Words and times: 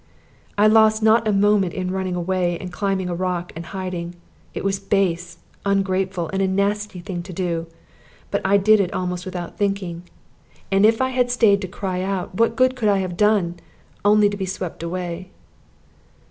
I 0.57 0.65
lost 0.65 1.03
not 1.03 1.27
a 1.27 1.31
moment 1.31 1.75
in 1.75 1.91
running 1.91 2.15
away, 2.15 2.57
and 2.57 2.73
climbing 2.73 3.07
a 3.07 3.13
rock 3.13 3.53
and 3.55 3.67
hiding. 3.67 4.15
It 4.55 4.63
was 4.63 4.79
base, 4.79 5.37
ungrateful, 5.63 6.27
and 6.33 6.41
a 6.41 6.47
nasty 6.47 6.99
thing 7.01 7.21
to 7.21 7.31
do; 7.31 7.67
but 8.31 8.41
I 8.43 8.57
did 8.57 8.79
it 8.79 8.91
almost 8.95 9.25
without 9.27 9.59
thinking. 9.59 10.01
And 10.71 10.87
if 10.87 11.03
I 11.03 11.09
had 11.09 11.29
staid 11.29 11.61
to 11.61 11.67
cry 11.67 12.01
out, 12.01 12.33
what 12.33 12.55
good 12.55 12.75
could 12.75 12.89
I 12.89 12.97
have 12.97 13.15
done 13.15 13.57
only 14.03 14.27
to 14.27 14.37
be 14.37 14.47
swept 14.47 14.81
away? 14.81 15.29